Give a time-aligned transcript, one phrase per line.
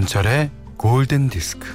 [0.00, 1.68] 김현철의 골든 디스크.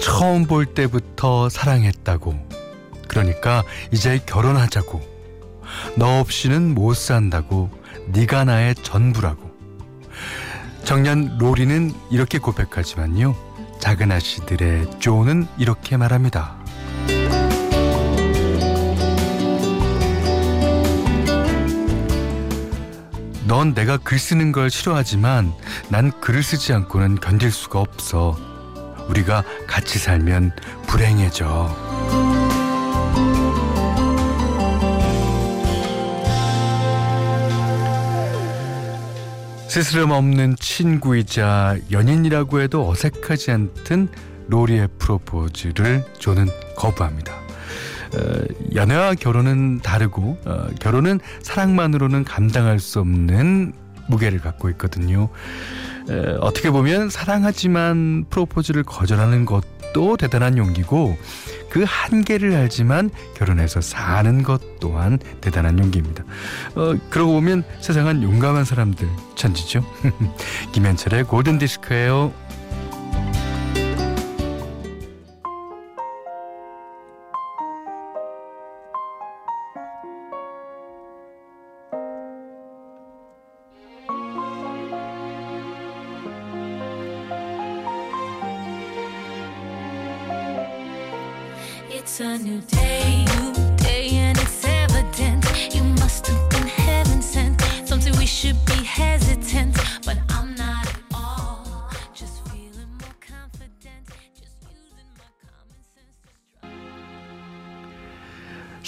[0.00, 2.34] 처음 볼 때부터 사랑했다고.
[3.08, 5.00] 그러니까 이제 결혼하자고.
[5.96, 7.70] 너 없이는 못 산다고.
[8.08, 9.50] 네가 나의 전부라고.
[10.84, 13.53] 정년 로리는 이렇게 고백하지만요.
[13.84, 16.56] 작은 아씨들의 조는 이렇게 말합니다.
[23.46, 25.52] 넌 내가 글 쓰는 걸 싫어하지만
[25.90, 28.38] 난 글을 쓰지 않고는 견딜 수가 없어.
[29.10, 30.52] 우리가 같이 살면
[30.86, 31.83] 불행해져.
[39.74, 44.08] 스스럼 없는 친구이자 연인이라고 해도 어색하지 않던
[44.46, 47.34] 로리의 프로포즈를 저는 거부합니다.
[47.34, 53.72] 어, 연애와 결혼은 다르고 어, 결혼은 사랑만으로는 감당할 수 없는
[54.06, 55.28] 무게를 갖고 있거든요.
[56.08, 61.18] 에, 어떻게 보면 사랑하지만 프로포즈를 거절하는 것도 대단한 용기고
[61.74, 66.22] 그 한계를 알지만 결혼해서 사는 것 또한 대단한 용기입니다.
[66.76, 69.84] 어, 그러고 보면 세상은 용감한 사람들 천지죠.
[70.70, 72.32] 김현철의 골든 디스크예요.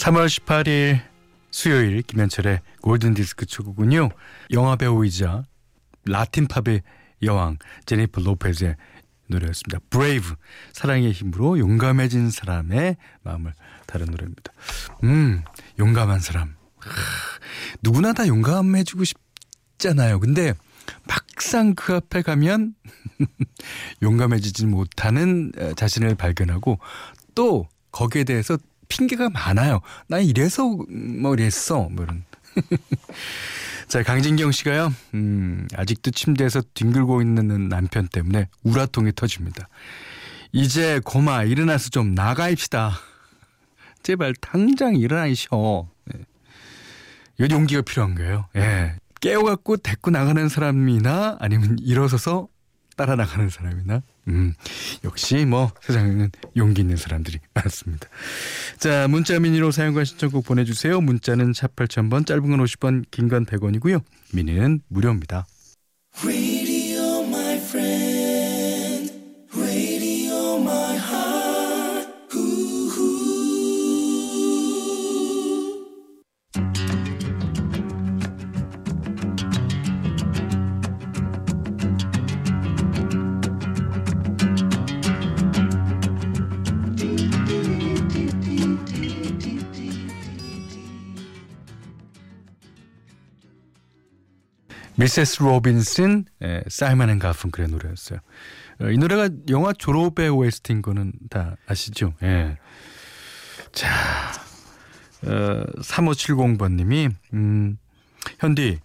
[0.06, 1.00] 3월 18일
[1.50, 4.10] 수요일 김현철의 골든 디스크 첫 곡이군요.
[4.52, 5.42] 영화 배우이자
[6.04, 6.82] 라틴 팝의
[7.24, 8.76] 여왕 제니퍼 로페즈의
[9.26, 9.80] 노래였습니다.
[9.90, 10.36] Brave
[10.72, 13.52] 사랑의 힘으로 용감해진 사람의 마음을
[13.88, 14.52] 다룬 노래입니다.
[15.02, 15.42] 음
[15.80, 16.90] 용감한 사람 하,
[17.82, 20.20] 누구나 다 용감해지고 싶잖아요.
[20.20, 20.54] 근데
[21.08, 22.76] 막상 그 앞에 가면
[24.02, 26.78] 용감해지지 못하는 자신을 발견하고
[27.34, 28.56] 또 거기에 대해서
[28.88, 29.80] 핑계가 많아요.
[30.08, 32.24] 나 이래서 뭐 이랬어 뭐 이런.
[33.88, 39.68] 자, 강진경 씨가요, 음, 아직도 침대에서 뒹굴고 있는 남편 때문에 우라통이 터집니다.
[40.52, 42.92] 이제 고마, 일어나서 좀 나가입시다.
[44.02, 45.88] 제발 당장 일어나이셔.
[46.06, 46.20] 네.
[47.38, 48.48] 이 용기가 필요한 거예요.
[48.56, 48.96] 예.
[49.20, 52.48] 깨워갖고 데리고 나가는 사람이나 아니면 일어서서
[52.96, 54.54] 따라 나가는 사람이나 음,
[55.04, 58.08] 역시 뭐 세상에는 용기 있는 사람들이 많습니다.
[58.78, 61.00] 자, 문자 미니로 사용과 신청곡 보내주세요.
[61.00, 64.02] 문자는 샵 8000번, 짧은 건 50원, 긴건 100원이고요.
[64.32, 65.46] 미니는 무료입니다.
[94.98, 95.42] Mrs.
[95.42, 98.18] Robinson, 예, 사이먼 앤 가펑클의 노래였어요.
[98.80, 102.14] 어, 이 노래가 영화 졸업의 OST인 거는 다 아시죠?
[102.22, 102.56] 예.
[103.72, 103.88] 자,
[105.22, 107.78] 어, 3570번님이, 음,
[108.38, 108.78] 현디,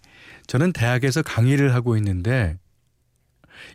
[0.46, 2.58] 저는 대학에서 강의를 하고 있는데,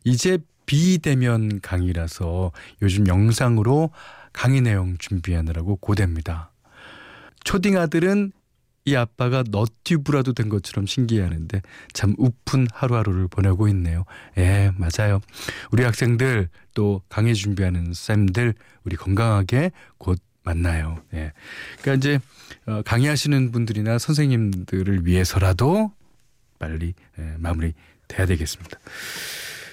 [0.03, 2.51] 이제 비대면 강의라서
[2.83, 3.89] 요즘 영상으로
[4.31, 6.51] 강의 내용 준비하느라고 고됩니다.
[7.45, 8.31] 초딩 아들은
[8.88, 11.62] 이 아빠가 너튜브라도 된 것처럼 신기해하는데
[11.92, 14.06] 참 우픈 하루하루를 보내고 있네요.
[14.38, 15.19] 예, 맞아요.
[15.72, 18.54] 우리 학생들 또 강의 준비하는 쌤들
[18.86, 21.04] 우리 건강하게 곧 만나요.
[21.13, 21.34] 예.
[21.81, 22.19] 그러니까 이제
[22.66, 25.92] 어, 강의하시는 분들이나 선생님들을 위해서라도
[26.57, 27.74] 빨리 예, 마무리
[28.07, 28.80] 돼야 되겠습니다.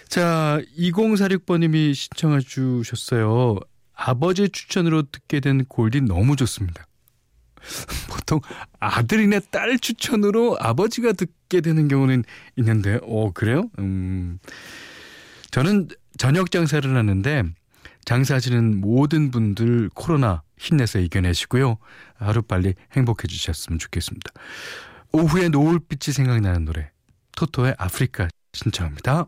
[0.09, 3.61] 자, 2046번님이 신청해 주셨어요.
[3.95, 6.85] 아버지 추천으로 듣게 된 골디 너무 좋습니다.
[8.11, 8.41] 보통
[8.81, 12.25] 아들이나 딸 추천으로 아버지가 듣게 되는 경우는
[12.57, 13.71] 있는데, 어, 그래요?
[13.79, 14.39] 음.
[15.51, 15.89] 저는
[16.19, 17.45] 저녁 장사를 하는데,
[18.05, 21.79] 장사하시는 모든 분들 코로나 힘내서 이겨내시고요.
[22.17, 24.31] 하루빨리 행복해 주셨으면 좋겠습니다.
[25.13, 26.91] 오후에 노을빛이 생각나는 노래,
[27.37, 29.27] 토토의 아프리카 신청합니다.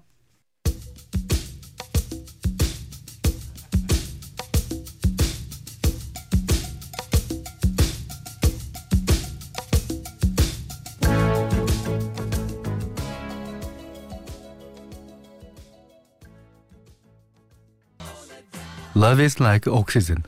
[19.06, 20.22] Love is like oxygen.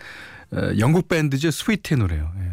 [0.52, 1.50] 어, 영국 밴드죠.
[1.50, 2.32] 스위트의 노래요.
[2.38, 2.52] 예.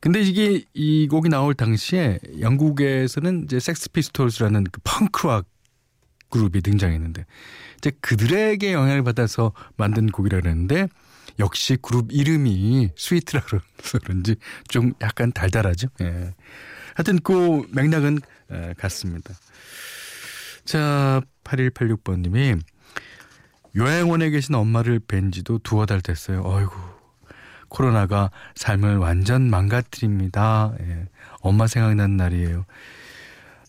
[0.00, 5.46] 근데 이게 이 곡이 나올 당시에 영국에서는 이제 섹스 피스톨스라는 그 펑크락
[6.28, 7.24] 그룹이 등장했는데
[7.78, 10.88] 이제 그들에게 영향을 받아서 만든 곡이라 그랬는데
[11.38, 13.60] 역시 그룹 이름이 스위트라서
[14.02, 14.34] 그런지
[14.66, 15.86] 좀 약간 달달하죠.
[16.00, 16.34] 예.
[16.96, 18.18] 하여튼 그 맥락은
[18.76, 19.34] 같습니다.
[20.64, 22.60] 자, 8186번님이
[23.76, 26.42] 요양원에 계신 엄마를 뵌 지도 두어 달 됐어요.
[26.44, 26.72] 어이구.
[27.68, 30.74] 코로나가 삶을 완전 망가뜨립니다.
[30.80, 31.06] 예.
[31.40, 32.66] 엄마 생각난 날이에요.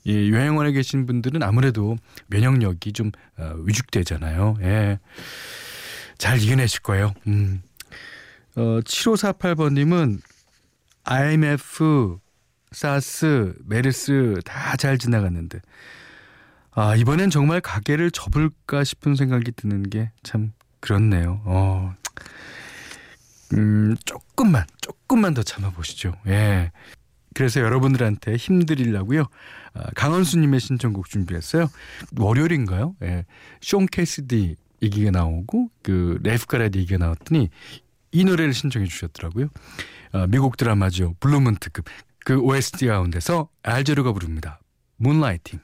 [0.03, 1.95] 이 요양원에 계신 분들은 아무래도
[2.27, 4.57] 면역력이 좀 어, 위축되잖아요.
[4.61, 4.99] 예.
[6.17, 7.13] 잘 이겨내실 거예요.
[7.27, 7.61] 음.
[8.55, 10.19] 어, 7548번님은
[11.05, 12.17] IMF,
[12.71, 15.59] 사스, 메르스 다 잘 지나갔는데
[16.75, 21.41] 아, 이번엔 정말 가게를 접을까 싶은 생각이 드는 게 참 그렇네요.
[21.45, 21.93] 어.
[23.53, 26.13] 음, 조금만, 조금만 더 참아보시죠.
[26.27, 26.71] 예.
[27.35, 29.25] 그래서 여러분들한테 힘드리려고요.
[29.75, 31.69] 아, 강원수님의 신청곡 준비했어요.
[32.17, 32.95] 월요일인가요?
[33.03, 33.25] 예.
[33.61, 37.49] 숀 캐시디 얘기가 나오고, 그, 레프카라디 얘기가 나왔더니,
[38.11, 39.47] 이 노래를 신청해 주셨더라고요.
[40.11, 41.15] 아, 미국 드라마죠.
[41.19, 41.85] 블루문 특급.
[42.25, 44.59] 그 OST 가운데서 알 재로가 부릅니다.
[44.97, 45.59] Moonlighting.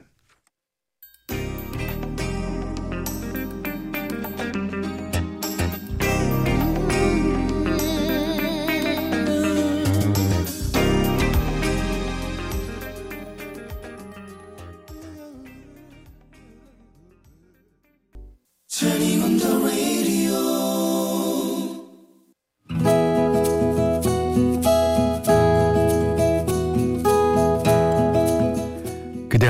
[29.30, 29.48] 그대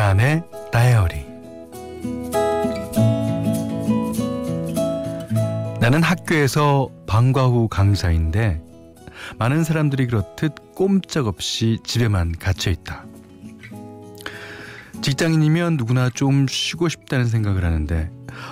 [0.71, 1.25] 다이어리
[5.81, 8.63] 나는 학교에서 방과 후 강사인데
[9.39, 13.07] 많은 사람들이 그렇듯 꼼짝없이 집에만 갇혀 있다.
[15.01, 18.11] 직장인이면 누구나 좀 쉬고 싶다는 생각을 하는데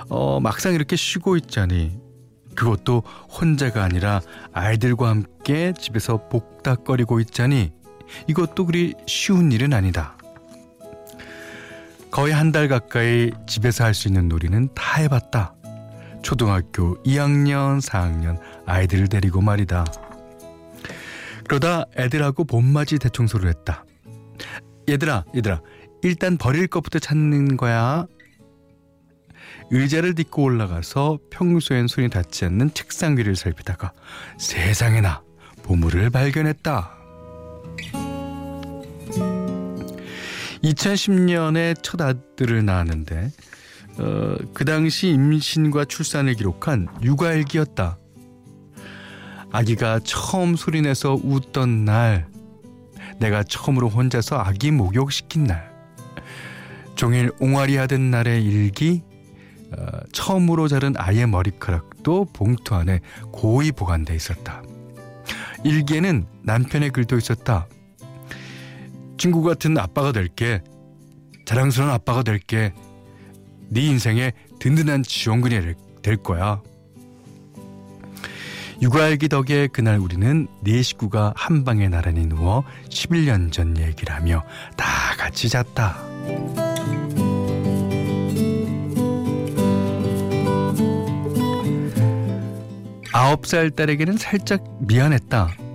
[0.09, 1.99] 어, 막상 이렇게 쉬고 있자니
[2.55, 3.03] 그것도
[3.39, 4.23] 혼자가 아니라
[4.55, 7.71] 아이들과 함께 집에서 복닥거리고 있자니
[8.29, 10.17] 이것도 그리 쉬운 일은 아니다.
[12.19, 15.55] 거의 한 달 가까이 집에서 할 수 있는 놀이는 다 해봤다.
[16.23, 19.85] 초등학교 2학년, 4학년 아이들을 데리고 말이다.
[21.47, 23.85] 그러다 애들하고 봄맞이 대청소를 했다.
[24.89, 25.61] 얘들아, 얘들아,
[26.03, 28.07] 일단 버릴 것부터 찾는 거야.
[29.71, 33.93] 의자를 딛고 올라가서 평소엔 손이 닿지 않는 책상 위를 살피다가
[34.39, 35.23] 세상에나
[35.63, 36.98] 보물을 발견했다.
[40.63, 43.31] 2010년에 첫 아들을 낳았는데
[43.99, 47.99] 어, 그 당시 임신과 출산을 기록한 육아일기였다.
[49.51, 52.29] 아기가 처음 소리내서 웃던 날,
[53.19, 55.73] 내가 처음으로 혼자서 아기 목욕시킨 날,
[56.95, 59.03] 종일 옹알이 하던 날의 일기,
[59.77, 63.01] 어, 처음으로 자른 아이의 머리카락도 봉투 안에
[63.33, 64.63] 고이 보관돼 있었다.
[65.65, 67.67] 일기에는 남편의 글도 있었다.
[69.19, 70.63] 친구 같은 아빠가 될게.
[71.45, 72.73] 자랑스러운 아빠가 될게.
[73.69, 76.63] 네 인생에 든든한 지원군이 될 거야.
[78.81, 84.45] 육아일기 덕에 그날 우리는 네 식구가 한 방에 나란히 누워 11년 전 얘기를 하며
[84.77, 84.87] 다
[85.19, 85.99] 같이 잤다.
[93.13, 95.68] 아홉 살 딸에게는 살짝 미안했다.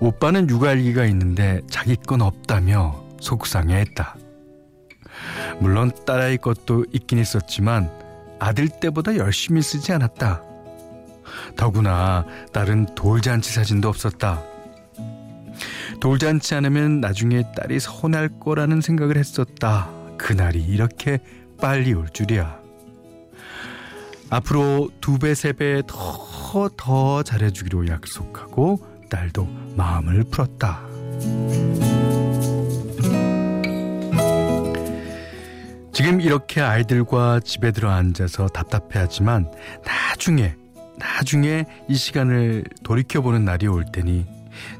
[0.00, 4.16] 오빠는 육아일기가 있는데 자기 건 없다며 속상해했다.
[5.60, 7.90] 물론 딸아이 것도 있긴 있었지만
[8.38, 10.42] 아들 때보다 열심히 쓰지 않았다.
[11.56, 14.42] 더구나 딸은 돌잔치 사진도 없었다.
[16.00, 19.90] 돌잔치 않으면 나중에 딸이 서운할 거라는 생각을 했었다.
[20.16, 21.18] 그날이 이렇게
[21.60, 22.58] 빨리 올 줄이야.
[24.30, 30.80] 앞으로 두 배, 세 배 더, 더 잘해주기로 약속하고 딸도 마음을 풀었다.
[35.92, 39.50] 지금 이렇게 아이들과 집에 들어 앉아서 답답해하지만
[39.84, 40.56] 나중에
[40.98, 44.26] 나중에 이 시간을 돌이켜보는 날이 올 테니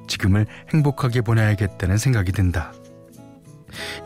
[0.07, 2.73] 지금을 행복하게 보내야겠다는 생각이 든다.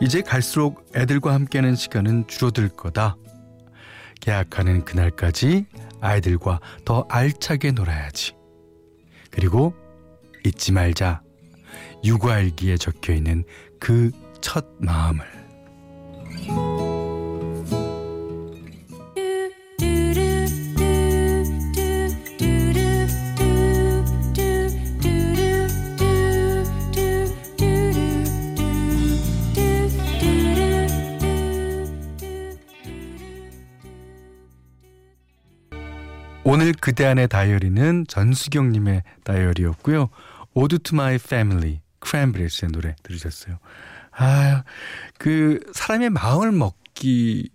[0.01, 3.15] 이제 갈수록 애들과 함께하는 시간은 줄어들 거다.
[4.19, 5.65] 계약하는 그날까지
[6.01, 8.35] 아이들과 더 알차게 놀아야지.
[9.31, 9.73] 그리고
[10.45, 11.21] 잊지 말자.
[12.03, 13.43] 유괄기에 적혀 있는
[13.79, 14.11] 그
[14.45, 15.25] 첫 마음을.
[36.43, 40.09] 오늘 그대 안의 다이어리는 전수경님의 다이어리였고요.
[40.55, 43.59] Ode to My Family, 크랜브리스의 노래 들으셨어요.
[44.11, 44.63] 아,
[45.17, 47.49] 그 사람의 마음을 먹기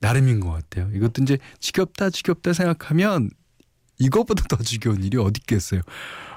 [0.00, 0.90] 나름인 것 같아요.
[0.94, 3.30] 이것도 이제 지겹다 지겹다 생각하면
[3.98, 5.82] 이것보다 더 지겨운 일이 어디 있겠어요.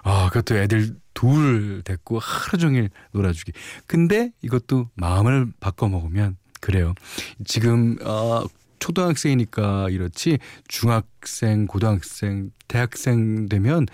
[0.03, 3.53] 아, 그것도 애들 둘 데리고 하루 종일 놀아주기.
[3.87, 6.93] 근데 이것도 마음을 바꿔 먹으면 그래요.
[7.45, 8.43] 지금 어,
[8.79, 10.37] 초등학생이니까 이렇지
[10.67, 13.87] 중학생, 고등학생, 대학생 되면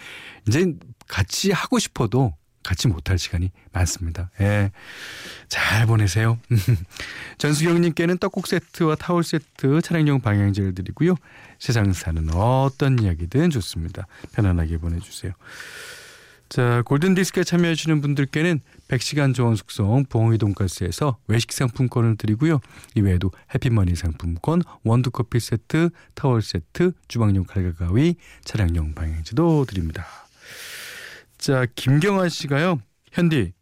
[0.48, 0.74] 이제
[1.12, 4.30] 같이 하고 싶어도 같이 못할 시간이 많습니다.
[4.40, 4.72] 예.
[5.50, 6.40] 잘 보내세요.
[7.38, 11.16] 전수경님께는 떡국 세트와 타월 세트, 차량용 방향제를 드리고요.
[11.60, 14.08] 세상 사는 어떤 이야기든 좋습니다.
[14.32, 15.34] 편안하게 보내주세요.
[16.50, 22.60] 자, 골든디스크에 참여해주시는 분들께는 100시간 좋은 숙성 부엉이 돈가스에서 외식 상품권을 드리고요.
[22.96, 30.06] 이외에도 해피머니 상품권, 원두커피 세트, 타월 세트, 주방용 칼과 가위, 차량용 방향제도 드립니다.
[31.42, 32.80] 자, 김경아 씨가요.
[33.12, 33.54] 현디,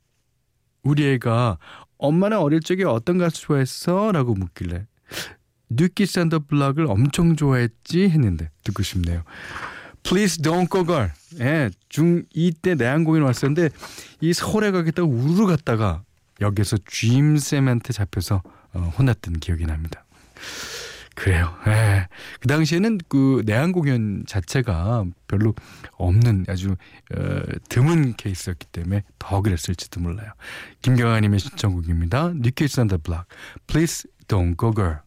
[0.83, 1.57] 우리 애가
[1.97, 4.11] 엄마는 어릴 적에 어떤 가수 좋아했어?
[4.11, 4.85] 라고 묻길래
[5.69, 9.23] 뉴키 샌더 블락을 엄청 좋아했지 했는데 듣고 싶네요.
[10.03, 11.09] Please Don't Go Girl.
[11.39, 13.69] 예, 중2 때 내한 공연 왔었는데
[14.19, 16.03] 이 서울에 가겠다고 우르르 갔다가
[16.41, 18.43] 여기서 주임쌤한테 잡혀서
[18.73, 20.03] 어, 혼났던 기억이 납니다.
[21.19, 21.53] 그래요.
[21.67, 22.07] 예.
[22.39, 25.53] 그 당시에는 그 내한 공연 자체가 별로
[25.97, 26.77] 없는 아주
[27.13, 30.31] 어, 드문 케이스였기 때문에 더 그랬을지도 몰라요.
[30.81, 32.31] 김경아님의 신청곡입니다.
[32.35, 33.25] New Kids on the Block.
[33.67, 34.99] Please don't go girl.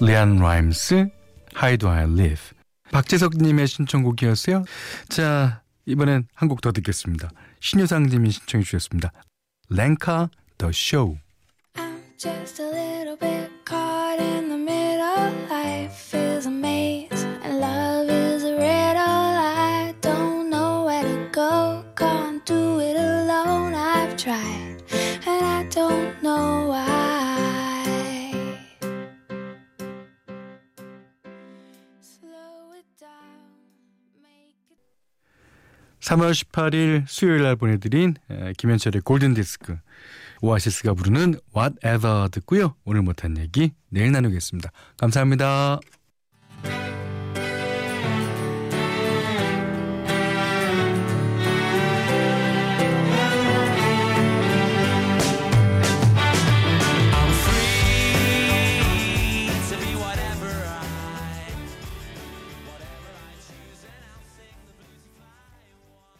[0.00, 1.08] 리안 라임스,
[1.56, 2.56] How Do I Live.
[2.92, 4.64] 박재석님의 신청곡이었어요.
[5.08, 7.30] 자, 이번엔 한 곡 더 듣겠습니다.
[7.60, 9.12] 신효상님이 신청해 주셨습니다.
[9.68, 11.16] 랭카 The Show.
[36.16, 38.14] 3월 18일 수요일 날 보내드린
[38.56, 39.76] 김현철의 골든디스크
[40.40, 42.74] 오아시스가 부르는 Whatever 듣고요.
[42.84, 44.70] 오늘 못한 얘기 내일 나누겠습니다.
[44.96, 45.80] 감사합니다.